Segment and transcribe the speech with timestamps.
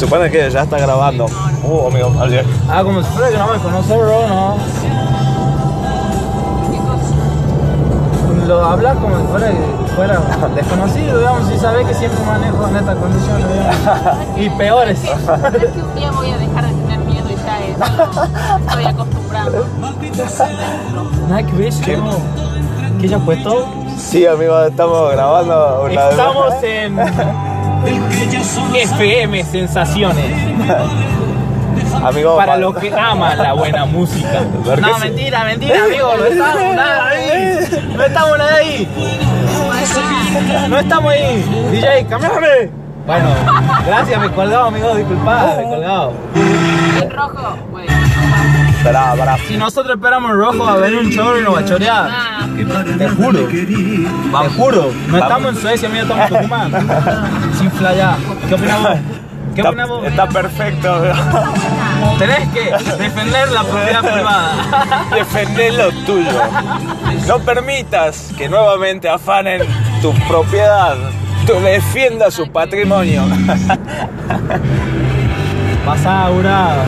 [0.00, 1.26] Supone que ya está grabando.
[1.62, 2.46] Uh, amigo, ayer.
[2.70, 4.56] Ah, como si fuera que no me conoce, bro, no.
[8.46, 9.52] Lo habla como si fuera,
[9.94, 10.20] fuera
[10.54, 13.46] desconocido, digamos, si sabe que siempre manejo en estas condiciones.
[14.38, 15.00] Y peores.
[15.26, 17.76] ¿Sabes que un día voy a dejar de tener miedo y ya es?
[18.66, 19.66] Estoy acostumbrado.
[21.28, 21.96] Nada que ver, ¿Qué?
[21.98, 22.16] ¿no?
[22.98, 23.68] ¿Qué ya puesto?
[23.98, 26.96] Sí, amigo, estamos grabando una Estamos en
[28.74, 30.26] FM Sensaciones.
[32.04, 34.40] Amigo, Para pa- los que aman la buena música.
[34.64, 36.12] ¿Por qué No, se- mentira, mentira, amigo.
[36.16, 37.58] No estamos nada ahí.
[37.96, 38.88] No estamos nada ahí.
[40.68, 41.68] No estamos ahí.
[41.72, 42.70] DJ, cambiame.
[43.06, 43.28] Bueno,
[43.86, 44.94] gracias, me colgado, amigo.
[44.94, 46.12] Disculpa, me colgado.
[47.02, 47.92] En rojo, bueno.
[48.84, 49.36] Pará.
[49.48, 52.08] Si nosotros esperamos en rojo a ver un show y nos va a chorear.
[52.10, 52.39] Ah,
[52.98, 53.46] Te juro.
[53.48, 54.92] Te juro.
[55.08, 56.72] No estamos en Suecia, amigo, estamos en Tucumán.
[57.58, 58.16] Sin flayar.
[58.48, 58.98] ¿Qué opinas vos?
[59.54, 60.06] ¿Qué opinas vos?
[60.06, 61.02] Está, perfecto.
[62.18, 65.06] Tenés que defender la propiedad privada.
[65.14, 66.30] Defender lo tuyo.
[67.26, 69.62] No permitas que nuevamente afanen
[70.02, 70.96] tu propiedad.
[71.46, 73.24] Tú defienda su patrimonio.
[75.84, 76.84] Pasá, Aura.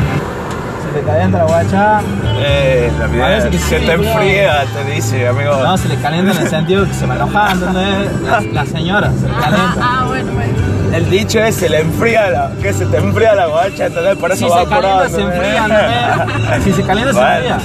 [0.92, 2.00] Se te calienta la guacha.
[2.44, 5.56] Eh, la vida que se sí, te enfría, te dice, amigo.
[5.62, 8.20] No, se le calienta en el sentido que se me enoja, ¿entendés?
[8.22, 9.74] La, la señora se le calienta.
[9.80, 10.52] ah, bueno, bueno.
[10.94, 14.16] El dicho es se le enfría la, que se te enfría la guacha, ¿entendés?
[14.18, 15.24] Por eso Si va se calienta, apurando, se ¿eh?
[15.24, 16.64] enfría, ¿entendés?
[16.64, 17.58] Si se calienta, se enfría.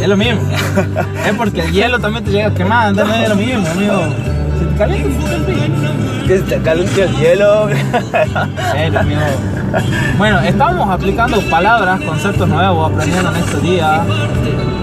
[0.00, 0.40] Es lo mismo.
[1.26, 3.22] Es porque el hielo también te llega a quemar, ¿entendés?
[3.22, 4.00] Es lo mismo, amigo.
[4.60, 6.26] Si te calienta, se te enfría.
[6.28, 7.68] Que se te caliente el hielo.
[7.70, 9.20] En serio, amigo.
[10.18, 14.00] Bueno, estábamos aplicando palabras, conceptos nuevos, aprendiendo en estos días.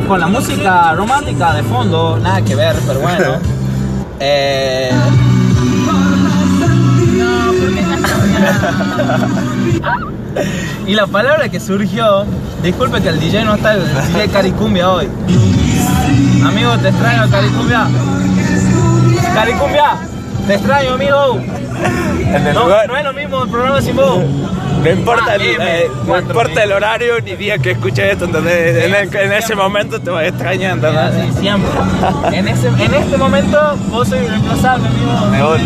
[0.08, 3.36] Con la música romántica de fondo, nada que ver, pero bueno.
[4.23, 4.92] Eh,
[10.86, 12.23] y la palabra que surgió,
[12.62, 13.81] disculpe que el DJ no está, el
[14.14, 15.07] DJ Caricumbia hoy.
[16.46, 17.88] Amigo, te extraño, Caricumbia.
[19.34, 19.96] Caricumbia,
[20.46, 21.40] te extraño, amigo.
[22.53, 24.19] No, no es lo mismo el programa sin vos.
[24.84, 28.86] No importa, el, AM, eh, no importa el horario ni día que escuches esto, ¿entendés?
[28.86, 31.00] En, el- en ese momento te vas extrañando, ¿no?
[31.00, 31.69] así, siempre.
[32.34, 33.58] En, ese, en este momento
[33.90, 35.28] vos sois irreemplazable, amigo.
[35.31, 35.59] Mejor.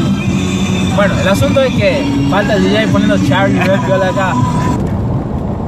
[0.96, 4.34] Bueno, el asunto es que falta el DJ poniendo Charlie Red acá.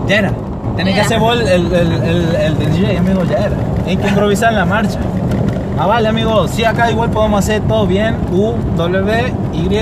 [0.08, 0.32] Ya era.
[0.76, 3.56] Tenés que hacer vos el, el, el, el, el del DJ, amigo, ya era.
[3.86, 5.00] Hay que improvisar en la marcha.
[5.80, 6.48] Ah, vale, amigo.
[6.48, 8.16] Sí, acá igual podemos hacer todo bien.
[8.32, 9.78] U, W, Y,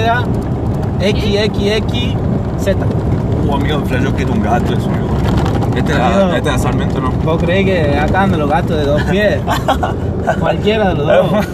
[1.02, 2.14] X, X, X,
[2.60, 2.78] Z.
[3.48, 5.08] Uh, amigo, yo quiero un gato eso, amigo.
[5.76, 6.34] Este Amigo.
[6.34, 7.12] este de Sarmiento no.
[7.12, 9.40] ¿Vos creés que acá andan los gatos de dos pies?
[10.40, 11.48] Cualquiera de los dos.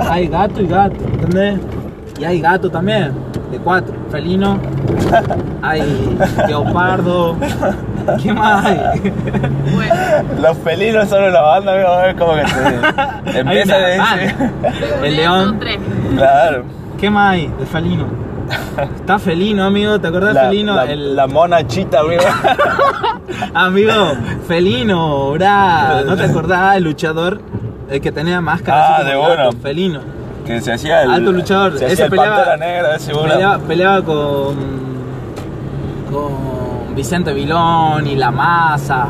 [0.10, 1.60] Hay gato y gato, ¿entendés?
[2.18, 3.12] Y hay gato también,
[3.50, 3.94] de cuatro.
[4.10, 4.58] Felino,
[5.62, 7.34] hay leopardo.
[8.22, 9.12] ¿Qué más hay?
[9.74, 9.94] bueno.
[10.42, 14.36] Los felinos son una banda, amigo, es como que te Hay empieza a decir.
[15.02, 15.44] El león.
[15.44, 15.78] Son tres.
[16.14, 16.64] Claro.
[16.98, 17.50] ¿Qué más hay?
[17.58, 18.04] El felino.
[18.96, 19.98] Está felino, amigo.
[20.00, 20.74] ¿Te acordás La, felino?
[20.74, 21.16] la, el...
[21.16, 22.22] la mona chita, amigo.
[23.54, 23.92] Amigo,
[24.46, 26.02] felino, bra.
[26.04, 26.76] ¿No te acordás?
[26.76, 27.40] El luchador,
[27.88, 28.98] el que tenía máscara.
[28.98, 29.52] Ah, de bueno.
[29.52, 30.00] Felino.
[30.44, 31.10] que se hacía el.
[31.10, 31.78] Alto luchador.
[31.78, 33.12] Se Ese peleaba- negra, ese.
[33.14, 34.56] Peleaba, peleaba con.
[36.10, 39.06] con Vicente Vilón y La Masa.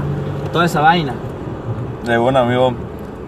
[0.52, 1.14] Toda esa vaina.
[2.04, 2.72] De bueno, amigo.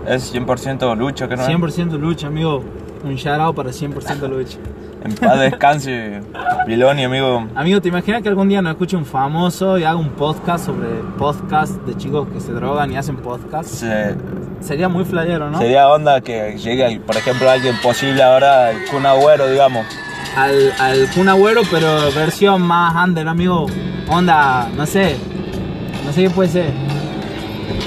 [0.06, 1.48] Es 100% lucha, que no es?
[1.48, 2.62] 100% lucha, amigo.
[3.04, 4.58] Un shout out para 100% lucha.
[5.04, 6.20] En paz descanse,
[6.66, 7.46] Piloni, amigo.
[7.54, 10.88] Amigo, ¿te imaginas que algún día nos escuche un famoso y haga un podcast sobre
[11.18, 13.68] podcast de chicos que se drogan y hacen podcast?
[13.68, 14.14] Se-
[14.60, 15.58] Sería muy flayero, ¿no?
[15.58, 19.84] Sería onda que llegue, por ejemplo, alguien posible ahora, el Kun Agüero, digamos.
[20.36, 23.66] Al, al Kun Agüero, pero versión más under, amigo.
[24.08, 25.16] Onda, no sé.
[26.06, 26.70] No sé qué puede ser.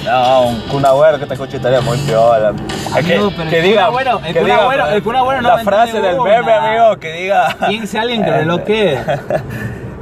[0.03, 2.53] No, un Kun Agüero que te escuche estaría muy piola.
[2.87, 5.15] Es Amigo, pero que el Kun diga, Agüero- el que Kun diga, Agüero- el Kun
[5.15, 6.31] Agüero no La frase del una.
[6.31, 7.57] meme, amigo, que diga.
[7.87, 8.99] Ser alguien que reloquee.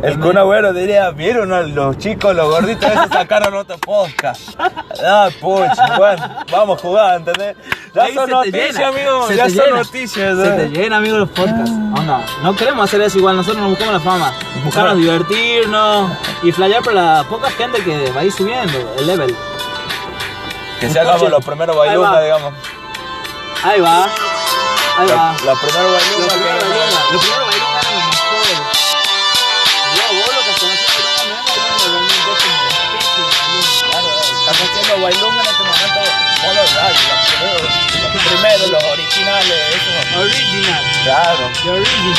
[0.03, 4.49] El Kun Agüero diría, vieron a los chicos, los gorditos esos sacaron otro podcast.
[5.05, 7.55] Ah, bueno, vamos a jugar, ¿entendés?
[7.95, 9.77] Ya son se te noticias, llena, amigo, se ya te son llena.
[9.77, 10.37] noticias.
[10.37, 10.51] Se ¿eh?
[10.51, 11.71] te llena, amigo, los podcasts.
[11.71, 14.31] Onda, no queremos hacer eso igual, nosotros no buscamos la fama.
[14.63, 16.11] Buscamos divertirnos
[16.43, 19.35] y flayar para la poca gente que va a ir subiendo el level.
[20.83, 22.21] Que sea como los primeros bailugas, va.
[22.21, 22.53] digamos.
[23.63, 24.03] Ahí va.
[24.03, 25.33] Ahí La- va.
[25.45, 26.33] Los primeros Los bailugas.
[26.33, 28.59] primeros que- bailongas, los primeros bailongas eran los mejores.
[29.95, 31.53] Yo, vos lo que bailonga,
[31.87, 33.63] realmente es como especie de bailonga.
[33.89, 34.09] Claro,
[34.43, 35.99] estamos haciendo bailunga en este momento,
[36.43, 37.63] radio, los
[38.03, 40.19] los primeros, los originales, eso.
[40.19, 40.83] Original.
[41.03, 41.43] Claro.
[41.63, 42.17] The original.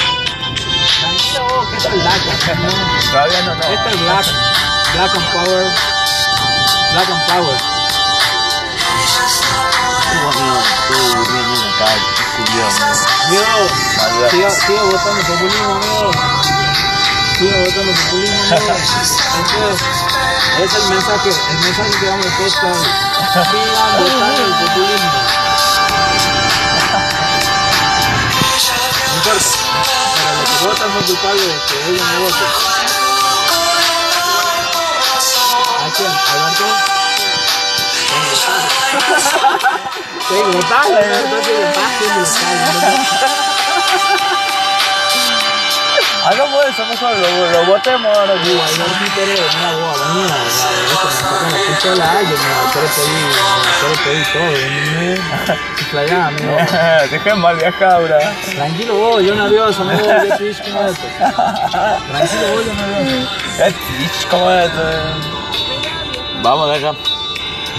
[1.00, 2.22] Tranquilo vos, que Este es Black,
[2.56, 3.10] ¿no?
[3.12, 3.60] Todavía no, no.
[3.62, 4.26] Este es Black.
[4.94, 5.66] Black and Power.
[6.92, 7.56] Black and Power.
[10.34, 12.02] Estoy durmiendo en la calle,
[12.36, 13.62] culiao,
[14.04, 16.10] Amigo, sigo, sigo votando populismo, amigo.
[17.38, 18.74] Sigo votando populismo, amigo.
[20.58, 22.82] Este es el mensaje, el mensaje que damos al podcast.
[23.50, 25.10] Sigan votando populismo.
[29.06, 29.48] No importa.
[30.16, 32.50] Pero los que votan son culpables que ellos no voten.
[35.78, 36.10] ¿A quién?
[36.10, 36.93] Tengo
[40.28, 40.86] que votar.
[40.86, 41.54] Entonces,
[42.00, 42.38] entonces,
[46.24, 50.08] Hagamos eso mejor, lo, lo votemos ahora Digo, ahí no te enteré, mira vos, la
[50.14, 53.96] mía, la esto me sacan la pistola, yo me la quiero pedir, me la quiero
[54.04, 55.20] pedir todo, ¿entendés?
[55.76, 56.56] Chiflayá, amigo.
[57.10, 58.18] Dejé mal viajar ahora.
[58.54, 61.06] Tranquilo vos, yo nervioso, amigo, yo te dije como esto.
[61.18, 63.28] Tranquilo vos, yo nervioso.
[63.58, 64.82] Es triste como esto.
[66.42, 66.98] Vamos de acá.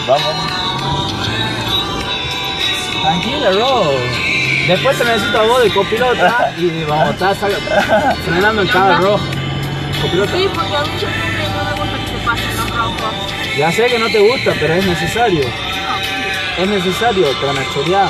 [0.07, 0.64] Vamos.
[3.01, 3.91] Tranquilo, bro.
[4.67, 8.97] Después te necesito a vos de copilota y vamos a estar sal- frenando en cada
[8.97, 9.19] rojo.
[10.01, 10.31] Copilota.
[10.33, 13.13] Sí, porque a mí yo siempre no me gusta que se pasen los rojos.
[13.57, 15.43] Ya sé que no te gusta, pero es necesario.
[16.57, 18.09] Es necesario, tranachorear.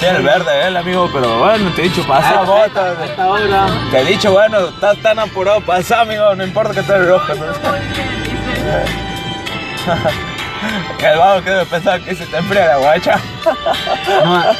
[0.00, 3.04] Tiene el verde, el amigo, pero bueno, te he dicho pasar, A bota.
[3.04, 3.66] esta hora.
[3.90, 7.34] Te he dicho, bueno, estás tan apurado, pasá, amigo, no importa que estés rojo.
[7.34, 7.44] ¿no?
[11.00, 13.18] El vago que debe pensar que se te enfría la guacha.
[14.24, 14.52] No, ha,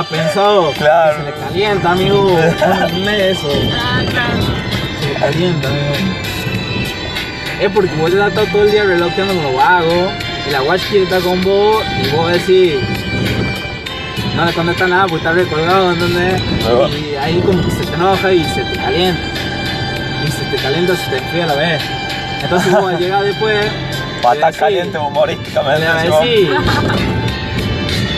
[0.00, 1.24] ha pensado Claro.
[1.24, 2.38] que se le calienta, amigo.
[2.90, 3.48] No me eso.
[3.78, 4.42] Ah, claro.
[5.00, 5.94] Se le calienta, amigo.
[7.60, 10.12] Es porque vos te has estado todo el día relojeando con los vagos
[10.46, 12.74] y la watch quiere estar con vos y vos decís.
[14.34, 16.42] No le contesta nada porque está recolgado, ¿entendés?
[17.00, 19.20] Y ahí como que se te enoja y se te calienta.
[20.26, 21.82] Y se te calienta, se te enfría a la vez.
[22.42, 23.66] Entonces vos al llegar después.
[24.22, 25.80] Pata caliente humorísticamente.
[25.80, 26.50] le va a decir.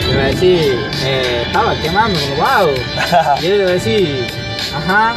[0.09, 2.81] Le va a decir, eh, estaba quemando vagos.
[3.43, 4.27] Y él le va a decir,
[4.75, 5.15] ajá.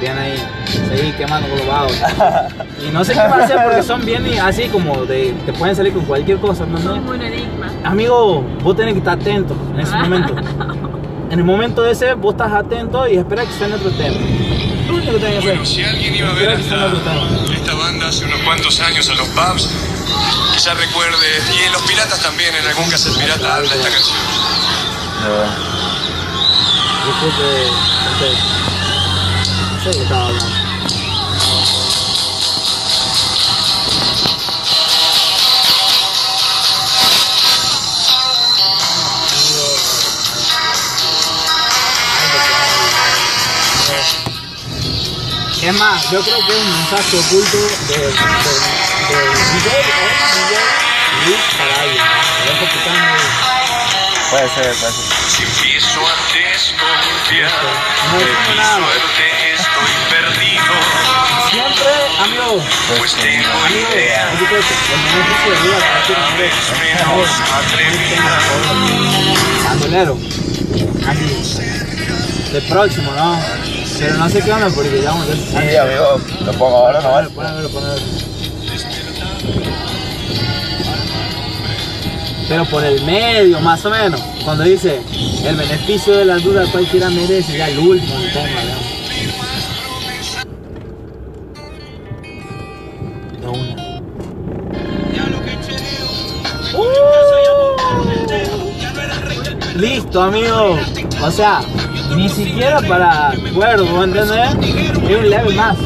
[0.00, 0.34] Bien ahí,
[0.88, 2.02] seguí quemando con los vagos.
[2.82, 5.76] Y no sé qué va a hacer porque son bien así como de, te pueden
[5.76, 6.78] salir con cualquier cosa, ¿no?
[6.78, 7.70] Soy un enigma.
[7.84, 10.34] Amigo, vos tenés que estar atento en ese momento.
[11.30, 14.16] En el momento de ese, vos estás atento y espera que suene otro tema.
[15.04, 15.74] Lo único que tenés que Bueno, hacer.
[15.74, 16.92] si alguien iba a ver esta,
[17.54, 19.68] esta banda hace unos cuantos años a los pubs,
[20.52, 21.26] quizás recuerde,
[21.58, 24.16] y en los piratas también, en algún caso pirata habla esta canción.
[27.06, 27.70] Disculpe,
[28.12, 28.38] usted.
[29.72, 30.69] No sé de qué estaba hablando.
[45.70, 48.18] Es más, yo creo que es un mensaje oculto de, DJ
[48.80, 49.22] o
[49.54, 50.50] DJ
[51.26, 52.04] Luis para alguien.
[52.44, 53.22] Lo dejo picando ahí.
[54.30, 54.92] Puede ser, puede
[56.08, 57.52] a desconfiar,
[58.10, 59.24] No de mi suerte
[59.54, 60.74] estoy perdido,
[61.52, 62.50] Siempre, amigo,
[62.98, 63.54] pues tengo
[71.06, 71.36] amigo,
[72.54, 73.79] el próximo, ¿no?
[74.00, 77.10] Pero no sé qué onda porque ya vamos a Sí, amigo, lo pongo ahora, no
[77.10, 77.28] vale.
[77.28, 78.00] Ponelo, ponelo.
[82.48, 84.18] Pero por el medio, más o menos.
[84.42, 85.02] Cuando dice
[85.44, 88.62] el beneficio de la duda cualquiera merece, ya el último tema,
[93.42, 93.50] ¿no?
[93.52, 93.76] Una.
[96.78, 97.20] Uh.
[99.78, 100.78] Listo, amigo.
[101.22, 101.60] O sea,
[102.16, 104.54] ni siquiera para cuervo, ¿entendés?
[105.08, 105.76] Es un level más.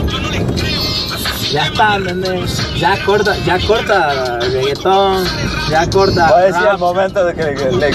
[1.50, 2.60] Ya está, ¿entendés?
[2.78, 5.24] Ya corta, ya corta reggaetón,
[5.70, 6.46] ya corta.
[6.48, 7.90] El momento de que que le.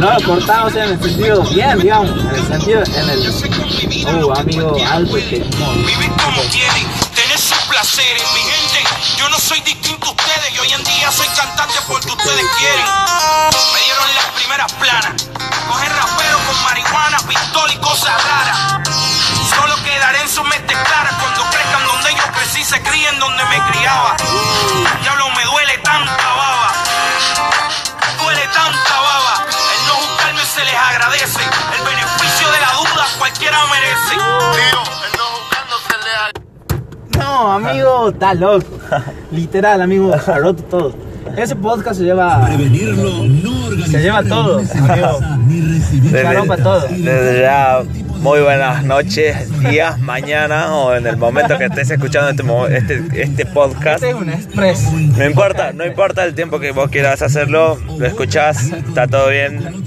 [0.00, 4.24] No lo cortamos en el sentido bien, digamos, en el sentido, en el.
[4.24, 5.38] Uh, amigo, alto que.
[5.58, 6.24] no.
[7.68, 8.22] Placeres.
[8.32, 8.88] Mi gente,
[9.18, 10.54] yo no soy distinto a ustedes.
[10.54, 12.86] Y hoy en día soy cantante porque ustedes quieren.
[13.72, 15.23] Me dieron las primeras planas.
[25.02, 26.68] Diablo, me duele tanta baba.
[28.22, 29.34] Duele tanta baba.
[29.46, 31.42] El no buscarme se les agradece.
[31.76, 34.14] El beneficio de la duda cualquiera merece.
[34.14, 35.12] Tío, el
[35.70, 35.78] no
[37.12, 38.66] se No, amigo, está loco.
[39.30, 40.94] Literal, amigo, ha roto todo.
[41.36, 42.44] Ese podcast se lleva.
[42.46, 45.20] Prevenirlo, no Se lleva todo, amigo.
[45.46, 46.80] ni recibir Se rompa todo.
[46.88, 47.82] Desde ya
[48.24, 52.30] muy buenas noches, días, mañana o en el momento que estés escuchando
[52.68, 54.02] este, este, este podcast.
[54.02, 54.90] Este es un express.
[54.92, 59.84] No importa, no importa el tiempo que vos quieras hacerlo, lo escuchás, está todo bien.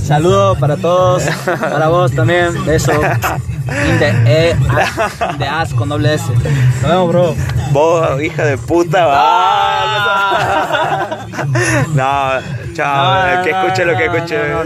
[0.00, 1.24] Saludos para todos,
[1.60, 2.92] para vos también, beso.
[3.98, 4.56] The, e, a-
[5.32, 6.24] in the ass con doble S.
[6.32, 7.34] Nos vemos, bro.
[7.72, 11.26] Vos, hija de puta, va.
[11.94, 12.30] No,
[12.74, 14.38] chao, No, no, que escuche no, lo que no, escuche.
[14.38, 14.64] no, no.